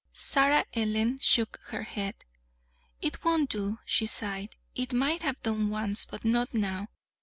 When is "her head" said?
1.65-2.15